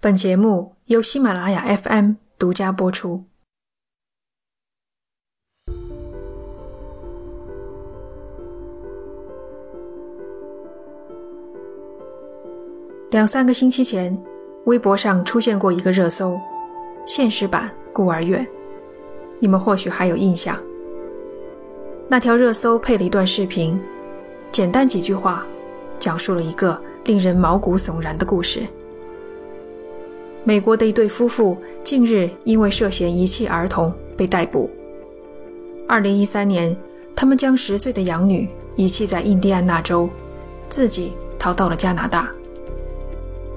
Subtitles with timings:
[0.00, 3.24] 本节目由喜马拉雅 FM 独家播出。
[13.10, 14.16] 两三个星期前，
[14.66, 16.38] 微博上出现过一个热搜
[17.04, 18.46] ：“现实版孤儿院。”
[19.42, 20.56] 你们或许还有印象。
[22.08, 23.82] 那条热搜配了一段视频，
[24.52, 25.44] 简单几句话，
[25.98, 28.64] 讲述了一个令人毛骨悚然的故事。
[30.48, 34.70] 美国的一对夫妇近日因为涉嫌遗弃儿童被逮捕。
[35.86, 36.74] 二零一三年，
[37.14, 40.08] 他们将十岁的养女遗弃在印第安纳州，
[40.66, 42.30] 自己逃到了加拿大。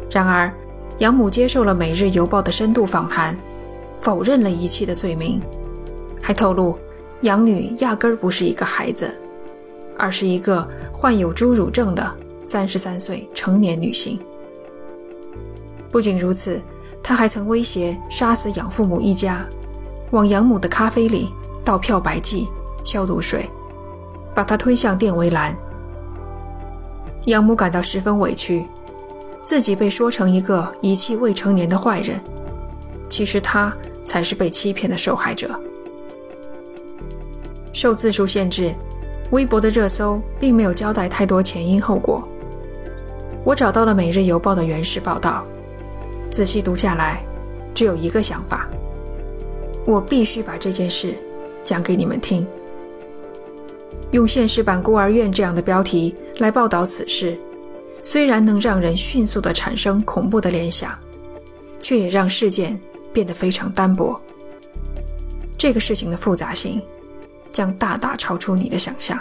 [0.09, 0.53] 然而，
[0.97, 3.39] 养母接受了《每日邮报》的深度访谈，
[3.95, 5.41] 否认了遗弃的罪名，
[6.21, 6.77] 还透露
[7.21, 9.09] 养女压根儿不是一个孩子，
[9.97, 12.05] 而是一个患有侏儒症的
[12.43, 14.19] 三十三岁成年女性。
[15.89, 16.61] 不仅如此。
[17.03, 19.45] 他还曾威胁杀死养父母一家，
[20.11, 22.47] 往养母的咖啡里倒漂白剂、
[22.83, 23.49] 消毒水，
[24.33, 25.55] 把他推向电围栏。
[27.25, 28.65] 养母感到十分委屈，
[29.43, 32.19] 自己被说成一个遗弃未成年的坏人，
[33.09, 35.49] 其实他才是被欺骗的受害者。
[37.73, 38.73] 受字数限制，
[39.31, 42.27] 微博的热搜并没有交代太多前因后果。
[43.43, 45.43] 我找到了《每日邮报》的原始报道。
[46.31, 47.21] 仔细读下来，
[47.75, 48.65] 只有一个想法：
[49.85, 51.13] 我必须把这件事
[51.61, 52.47] 讲给你们听。
[54.11, 57.37] 用“现实版孤儿院”这样的标题来报道此事，
[58.01, 60.97] 虽然能让人迅速地产生恐怖的联想，
[61.81, 62.79] 却也让事件
[63.11, 64.17] 变得非常单薄。
[65.57, 66.81] 这个事情的复杂性
[67.51, 69.19] 将大大超出你的想象。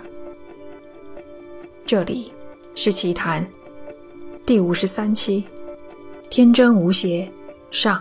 [1.85, 2.33] 这里
[2.77, 3.45] 是奇谈
[4.47, 5.45] 第五十三期。
[6.31, 7.29] 天真无邪，
[7.73, 8.01] 上。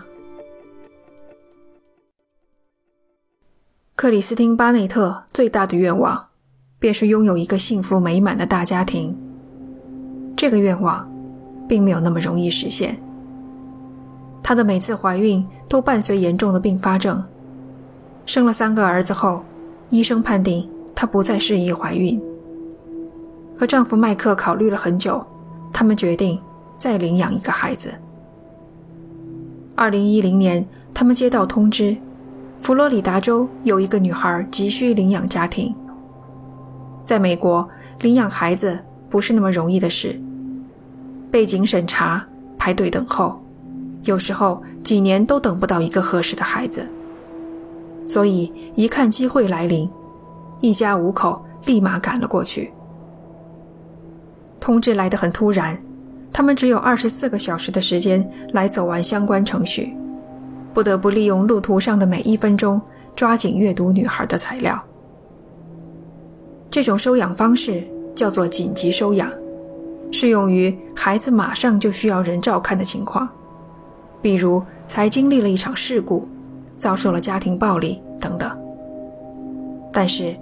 [3.96, 6.28] 克里斯汀·巴内特最大的愿望，
[6.78, 9.18] 便是拥有一个幸福美满的大家庭。
[10.36, 11.10] 这个愿望，
[11.68, 13.02] 并没有那么容易实现。
[14.40, 17.24] 她的每次怀孕都伴随严重的并发症。
[18.24, 19.42] 生了三个儿子后，
[19.88, 22.22] 医生判定她不再适宜怀孕。
[23.58, 25.26] 和丈夫麦克考虑了很久，
[25.72, 26.40] 他们决定
[26.76, 27.92] 再领养一个孩子。
[29.80, 31.96] 二零一零年，他们接到通知，
[32.60, 35.74] 佛罗里达州有一个女孩急需领养家庭。
[37.02, 37.66] 在美国，
[38.00, 40.20] 领养孩子不是那么容易的事，
[41.30, 42.22] 背景审查、
[42.58, 43.40] 排队等候，
[44.02, 46.86] 有时候几年都等不到一个合适的孩子。
[48.04, 49.90] 所以，一看机会来临，
[50.60, 52.70] 一家五口立马赶了过去。
[54.60, 55.78] 通知来得很突然。
[56.32, 59.94] 他们只有二十四个小时的时间来走完相关程序，
[60.72, 62.80] 不得不利用路途上的每一分钟
[63.14, 64.80] 抓紧阅读女孩的材料。
[66.70, 67.82] 这种收养方式
[68.14, 69.28] 叫做紧急收养，
[70.12, 73.28] 适用于孩子马上就需要人照看的情况，
[74.22, 76.28] 比如才经历了一场事故，
[76.76, 78.50] 遭受了家庭暴力等等。
[79.92, 80.36] 但是，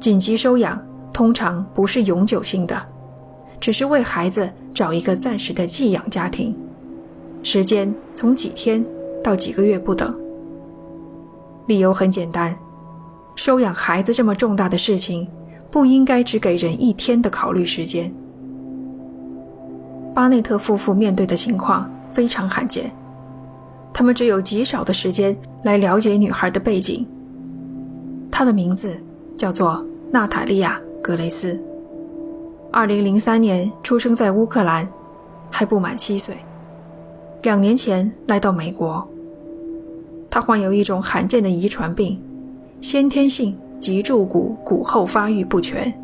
[0.00, 0.82] 紧急收养
[1.12, 2.82] 通常不是永久性的，
[3.60, 4.50] 只是为孩子。
[4.74, 6.58] 找一个暂时的寄养家庭，
[7.44, 8.84] 时间从几天
[9.22, 10.12] 到几个月不等。
[11.66, 12.54] 理由很简单，
[13.36, 15.28] 收养孩子这么重大的事情，
[15.70, 18.12] 不应该只给人一天的考虑时间。
[20.12, 22.90] 巴内特夫妇面对的情况非常罕见，
[23.92, 27.06] 他们只有极少的时间来了解女孩的背景。
[28.30, 28.92] 她的名字
[29.36, 31.58] 叫做娜塔莉亚·格雷斯。
[32.76, 34.88] 二零零三年出生在乌克兰，
[35.48, 36.36] 还不满七岁。
[37.42, 39.08] 两年前来到美国。
[40.28, 42.20] 他患有一种罕见的遗传病，
[42.80, 45.94] 先天性脊柱骨骨后发育不全，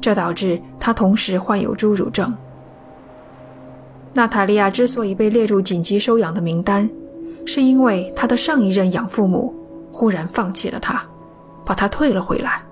[0.00, 2.32] 这导致他同时患有侏儒症。
[4.12, 6.88] 娜塔莉亚之所以被列入紧急收养的名单，
[7.44, 9.52] 是因为她的上一任养父母
[9.90, 11.02] 忽然放弃了她，
[11.66, 12.62] 把她退了回来。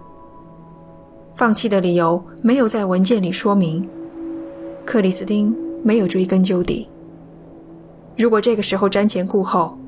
[1.40, 3.88] 放弃的理由没有在文件里说明，
[4.84, 6.86] 克里斯汀没有追根究底。
[8.14, 9.78] 如果这个时候瞻前顾后，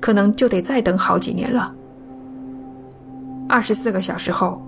[0.00, 1.70] 可能就得再等好几年了。
[3.46, 4.62] 二十四个小时后，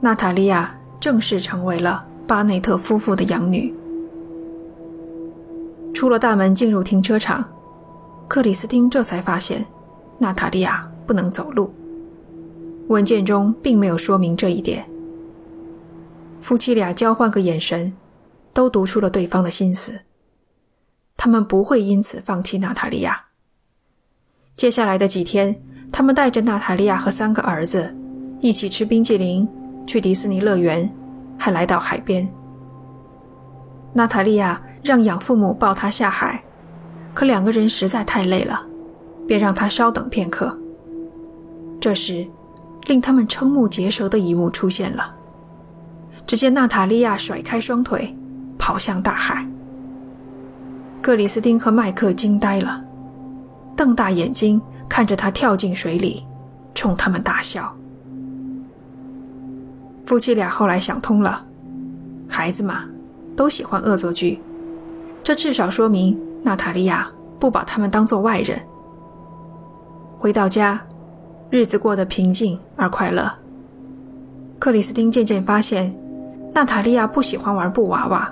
[0.00, 3.74] 娜塔莉亚正式成为了巴内特夫妇的养女。
[5.92, 7.44] 出了大门，进入停车场，
[8.28, 9.66] 克里斯汀这才发现，
[10.18, 11.74] 娜塔莉亚不能走路。
[12.86, 14.86] 文件中并没有说明这一点。
[16.42, 17.96] 夫妻俩交换个眼神，
[18.52, 20.00] 都读出了对方的心思。
[21.16, 23.26] 他们不会因此放弃娜塔莉亚。
[24.56, 25.62] 接下来的几天，
[25.92, 27.96] 他们带着娜塔莉亚和三个儿子
[28.40, 29.48] 一起吃冰激凌，
[29.86, 30.92] 去迪士尼乐园，
[31.38, 32.28] 还来到海边。
[33.92, 36.42] 娜塔莉亚让养父母抱她下海，
[37.14, 38.66] 可两个人实在太累了，
[39.28, 40.58] 便让她稍等片刻。
[41.80, 42.26] 这时，
[42.88, 45.18] 令他们瞠目结舌的一幕出现了。
[46.32, 48.16] 只见娜塔莉亚甩开双腿，
[48.58, 49.46] 跑向大海。
[51.02, 52.82] 克里斯汀和麦克惊呆了，
[53.76, 54.58] 瞪大眼睛
[54.88, 56.26] 看着他跳进水里，
[56.74, 57.76] 冲他们大笑。
[60.04, 61.44] 夫妻俩后来想通了，
[62.26, 62.84] 孩子嘛，
[63.36, 64.40] 都喜欢恶作剧，
[65.22, 68.58] 这至少说明娜塔莉亚不把他们当做外人。
[70.16, 70.80] 回到家，
[71.50, 73.30] 日子过得平静而快乐。
[74.58, 75.94] 克里斯汀渐渐发现，
[76.52, 78.30] 娜塔莉亚不喜欢玩布娃娃。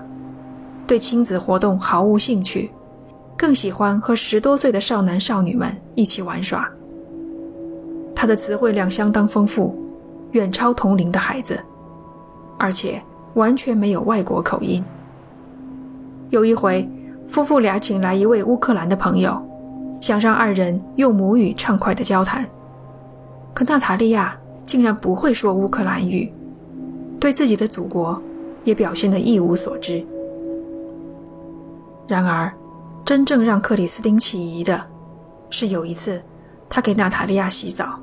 [0.86, 2.70] 对亲子活动毫无兴趣，
[3.36, 6.68] 更喜欢和十多岁的少男少女们一起玩耍。
[8.14, 9.74] 他的词汇量相当丰富，
[10.32, 11.58] 远超同龄的孩子，
[12.58, 13.00] 而且
[13.34, 14.84] 完全没有外国口音。
[16.28, 16.86] 有一回，
[17.26, 19.40] 夫妇俩请来一位乌克兰的朋友，
[20.00, 22.44] 想让二人用母语畅快地交谈，
[23.54, 26.32] 可娜塔莉亚竟然不会说乌克兰语，
[27.20, 28.20] 对自己的祖国
[28.64, 30.04] 也表现得一无所知。
[32.08, 32.52] 然而，
[33.04, 34.80] 真正让克里斯汀起疑的
[35.50, 36.20] 是，有一次，
[36.68, 38.00] 他给娜塔莉亚洗澡，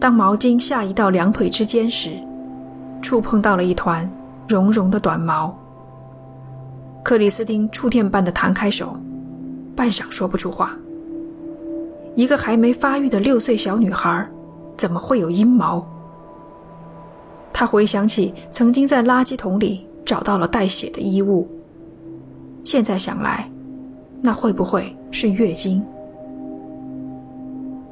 [0.00, 2.10] 当毛巾下移到两腿之间时，
[3.00, 4.10] 触碰到了一团
[4.48, 5.56] 绒绒的短毛。
[7.04, 8.96] 克里斯汀触电般的弹开手，
[9.74, 10.76] 半晌说不出话。
[12.14, 14.28] 一个还没发育的六岁小女孩，
[14.76, 15.86] 怎么会有阴毛？
[17.52, 21.46] 他回想起曾经在垃圾桶里找到了带血的衣物。
[22.64, 23.50] 现在想来，
[24.20, 25.84] 那会不会是月经？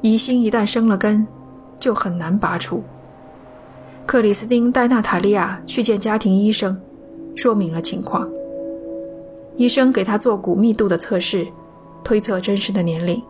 [0.01, 1.27] 疑心一旦生了根，
[1.79, 2.83] 就很难拔除。
[4.05, 6.81] 克里斯汀带娜塔莉亚去见家庭医生，
[7.35, 8.27] 说明了情况。
[9.55, 11.47] 医生给她做骨密度的测试，
[12.03, 13.21] 推测真实的年龄。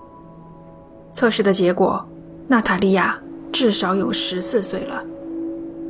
[1.10, 2.08] 测试的结果，
[2.48, 3.20] 娜塔莉亚
[3.52, 5.04] 至少有十四岁了，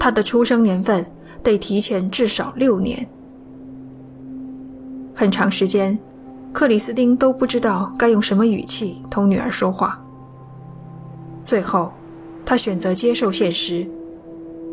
[0.04, 1.06] 她的出生年份
[1.44, 3.08] 得提前至少六年。
[5.14, 6.00] 很长时间，
[6.52, 10.04] 克里斯汀都不知道该用什么语气同女儿说话。
[11.44, 11.94] 最后，
[12.44, 13.88] 他选择接受现实。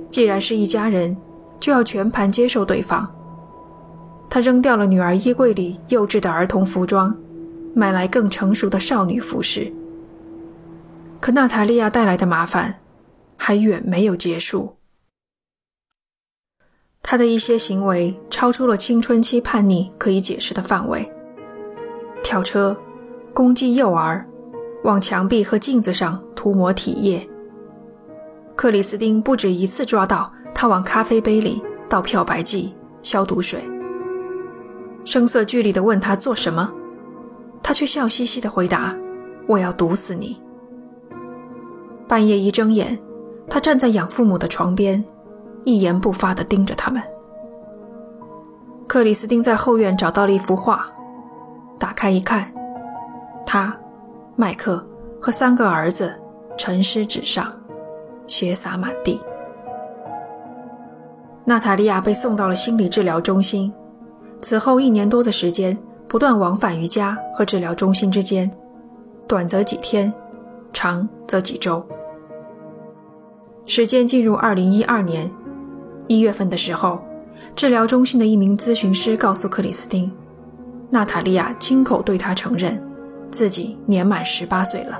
[0.08, 1.14] 既然是一家人，
[1.60, 3.06] 就要全盘接受对方。
[4.30, 7.14] 他扔掉了女儿衣柜里幼稚的儿童服装，
[7.74, 9.70] 买来更成熟的少女服饰。
[11.20, 12.76] 可娜塔莉亚带来的麻烦
[13.36, 14.77] 还远没有结束。
[17.10, 21.10] 他的一些行为超出了青春期叛逆可以解释的范围：
[22.22, 22.76] 跳车、
[23.32, 24.28] 攻击幼儿、
[24.84, 27.26] 往墙壁和镜子上涂抹体液。
[28.54, 33.58] 克里斯汀不止一次抓到他往咖啡杯里倒漂白剂、消毒水，
[35.02, 36.70] 声色俱厉地问他做什么，
[37.62, 38.94] 他却笑嘻嘻地回答
[39.48, 40.42] ：“我要毒死你。”
[42.06, 42.98] 半夜一睁眼，
[43.48, 45.02] 他站在养父母的床边。
[45.68, 47.02] 一言不发地盯着他们。
[48.86, 50.86] 克里斯汀在后院找到了一幅画，
[51.78, 52.50] 打开一看，
[53.44, 53.76] 他、
[54.34, 54.82] 麦克
[55.20, 56.18] 和三个儿子
[56.56, 57.52] 沉尸纸上，
[58.26, 59.20] 血洒满地。
[61.44, 63.70] 娜塔莉亚被送到了心理治疗中心，
[64.40, 68.50] 此后一年多的时间，不断往返于家和治疗中心之间，
[69.26, 70.10] 短则几天，
[70.72, 71.84] 长则几周。
[73.66, 75.30] 时间进入二零一二年。
[76.08, 77.00] 一月份的时候，
[77.54, 80.10] 治疗中心的一名咨询师告诉克里斯汀，
[80.90, 82.82] 娜塔莉亚亲口对他承认，
[83.30, 84.98] 自己年满十八岁了。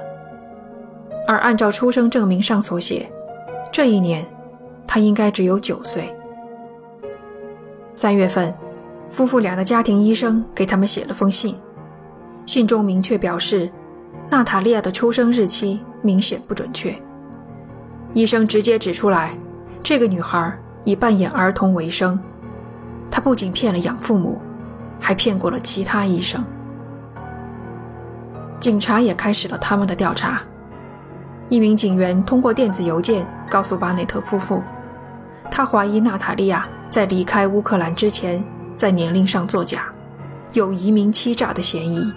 [1.27, 3.11] 而按照出生证明上所写，
[3.73, 4.27] 这一年，
[4.87, 6.15] 他应该只有九岁。
[7.95, 8.55] 三月份，
[9.09, 11.57] 夫妇俩的家庭医生给他们写了封信，
[12.45, 13.71] 信中明确表示，
[14.29, 16.95] 娜塔莉亚的出生日期明显不准确。
[18.13, 19.39] 医生直接指出来，
[19.83, 20.59] 这个女孩。
[20.89, 22.19] 以扮演儿童为生，
[23.11, 24.41] 他不仅骗了养父母，
[24.99, 26.43] 还骗过了其他医生。
[28.59, 30.41] 警察也开始了他们的调查。
[31.51, 34.63] 一名警员通过电子邮件告诉巴内特夫妇，
[35.51, 38.43] 他怀疑娜塔莉亚在离开乌克兰之前
[38.75, 39.93] 在年龄上作假，
[40.55, 42.11] 有移民欺诈的嫌疑。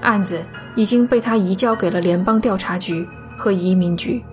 [0.00, 0.42] 案子
[0.74, 3.06] 已经被他移交给了联邦调查局
[3.36, 4.24] 和移民局。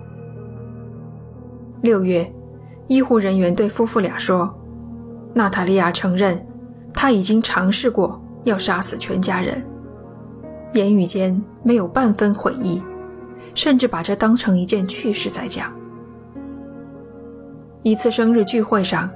[1.82, 2.32] 六月。
[2.88, 4.52] 医护人员对夫妇俩说
[5.34, 6.46] ：“娜塔莉亚承认，
[6.94, 9.64] 她已经尝试过要杀死全家人，
[10.72, 12.82] 言语间没有半分悔意，
[13.54, 15.72] 甚至把这当成一件趣事在讲。
[17.82, 19.10] 一次生日聚会上，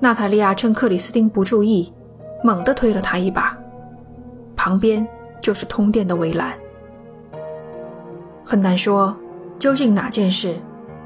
[0.00, 1.92] 娜塔莉亚趁克里斯汀不注意，
[2.44, 3.58] 猛地推了他一把，
[4.54, 5.06] 旁边
[5.42, 6.52] 就是通电的围栏。
[8.44, 9.16] 很难说，
[9.58, 10.54] 究竟哪件事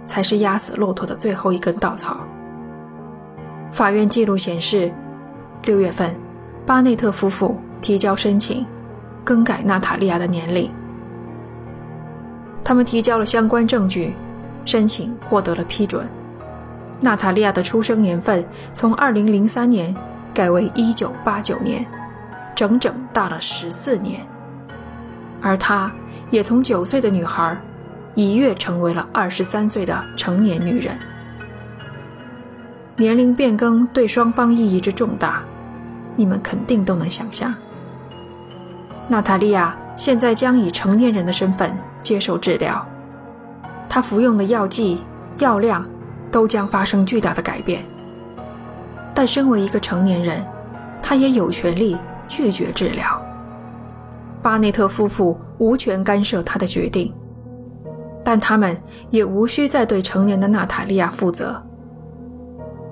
[0.05, 2.21] 才是压死骆驼的最后一根稻草。
[3.71, 4.93] 法院记录显示，
[5.65, 6.15] 六月份，
[6.67, 8.67] 巴内特夫妇提交申请，
[9.25, 10.71] 更改娜塔莉亚的年龄。
[12.63, 14.15] 他们提交了相关证据，
[14.65, 16.07] 申请获得了批准。
[17.01, 19.97] 娜塔莉亚的出生年份从2003年
[20.33, 21.87] 改为1989年，
[22.55, 24.21] 整整大了十四年。
[25.41, 25.93] 而她。
[26.31, 27.59] 也从九岁的女孩
[28.15, 30.99] 一跃成为了二十三岁的成年女人。
[32.97, 35.43] 年龄变更对双方意义之重大，
[36.15, 37.55] 你们肯定都能想象。
[39.09, 42.87] 娜塔莉亚现在将以成年人的身份接受治疗，
[43.89, 45.03] 她服用的药剂、
[45.39, 45.85] 药量
[46.31, 47.83] 都将发生巨大的改变。
[49.15, 50.47] 但身为一个成年人，
[51.03, 51.97] 她也有权利
[52.29, 53.21] 拒绝治疗。
[54.41, 57.15] 巴内特夫妇无权干涉他的决定，
[58.25, 61.63] 但他们也无需再对成年的娜塔莉亚负责。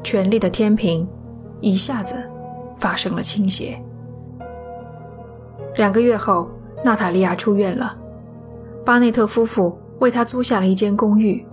[0.02, 1.08] 权力的天平
[1.60, 2.16] 一下子
[2.76, 3.82] 发生了倾斜。
[5.76, 6.50] 两个月后，
[6.84, 7.96] 娜塔莉亚出院了，
[8.84, 11.46] 巴内特夫妇为她租下了一间公寓。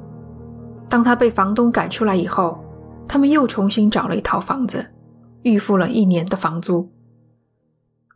[0.89, 2.63] 当她被房东赶出来以后，
[3.07, 4.86] 他们又重新找了一套房子，
[5.43, 6.89] 预付了一年的房租。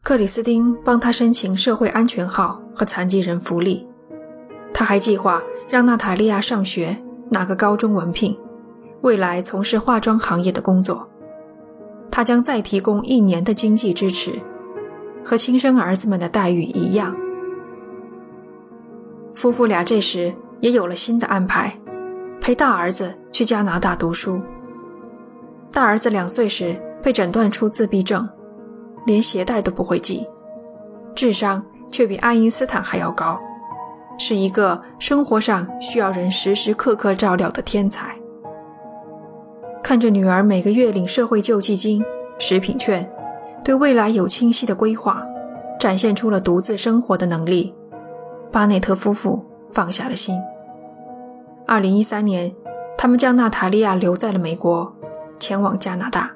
[0.01, 3.87] 克里斯汀帮他申请社会安全号和残疾人福利，
[4.81, 6.97] 他还计划让娜塔莉亚上学，
[7.29, 8.35] 拿个高中文凭，
[9.01, 11.07] 未来从事化妆行业的工作。
[12.09, 14.31] 他将再提供一年的经济支持，
[15.23, 17.15] 和亲生儿子们的待遇一样。
[19.35, 21.79] 夫妇俩这时也有了新的安排，
[22.41, 24.41] 陪大儿子去加拿大读书。
[25.71, 28.27] 大儿子两岁时被诊断出自闭症。
[29.05, 30.27] 连鞋带都不会系，
[31.13, 33.39] 智商却比爱因斯坦还要高，
[34.23, 38.15] 是一个生活上需要人时时刻刻照料的天才。
[39.81, 42.05] 看着女儿每个月领社会救济金、
[42.37, 43.11] 食品券，
[43.63, 45.25] 对未来有清晰的规划，
[45.79, 47.73] 展现出了独自生活的能力，
[48.51, 50.39] 巴内特夫妇放下了心。
[51.65, 52.53] 二零一三年，
[52.95, 54.95] 他们将娜塔莉亚留在了美国，
[55.39, 56.31] 前往加拿大。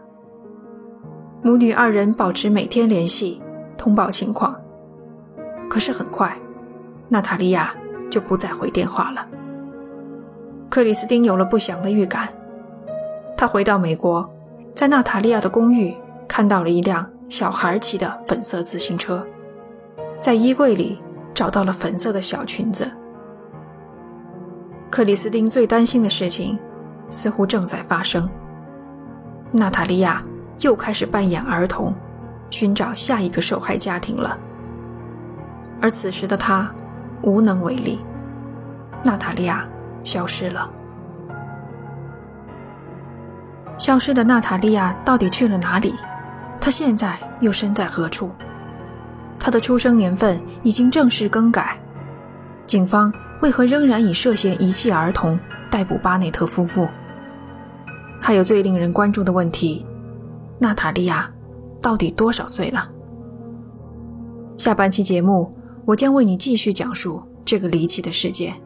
[1.44, 3.44] 母女二人保持每天联系，
[3.78, 4.60] 通报情况。
[5.70, 6.36] 可是很快，
[7.10, 7.74] 娜塔莉亚
[8.10, 9.28] 就不再回电话了。
[10.70, 12.30] 克里斯汀有了不祥的预感。
[13.38, 14.30] 他回到美国，
[14.74, 15.96] 在娜塔莉亚的公寓
[16.28, 19.26] 看到了一辆小孩骑的粉色自行车，
[20.20, 21.02] 在衣柜里
[21.34, 22.92] 找到了粉色的小裙子。
[24.90, 26.58] 克里斯汀最担心的事情，
[27.10, 28.30] 似乎正在发生。
[29.52, 30.24] 娜塔莉亚。
[30.62, 31.94] 又开始扮演儿童，
[32.50, 34.38] 寻找下一个受害家庭了。
[35.82, 36.74] 而此时的他
[37.26, 38.00] 无能为力，
[39.04, 39.68] 娜塔莉亚
[40.04, 40.72] 消失了。
[43.80, 45.96] 消失的娜塔莉亚到底去了哪里？
[46.62, 48.32] 她现在又身在何处？
[49.40, 51.80] 她的出生年份已经正式更改，
[52.68, 55.40] 警方为何仍然以涉嫌遗弃儿童
[55.72, 56.88] 逮捕巴内特夫妇？
[58.22, 59.86] 还有最令人关注的问题。
[60.60, 61.30] 娜塔莉亚
[61.82, 62.88] 到底多少岁了？
[64.58, 65.54] 下半期节目，
[65.86, 68.65] 我将为你继续讲述这个离奇的事件。